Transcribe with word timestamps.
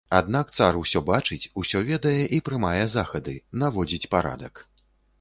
Аднак 0.19 0.53
цар 0.59 0.79
усё 0.79 1.01
бачыць, 1.09 1.49
усё 1.65 1.83
ведае 1.91 2.15
і 2.39 2.41
прымае 2.49 2.83
захады, 2.97 3.39
наводзіць 3.63 4.09
парадак. 4.17 4.69